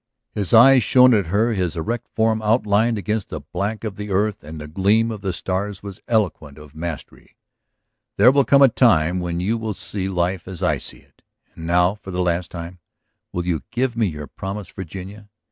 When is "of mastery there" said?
6.57-8.31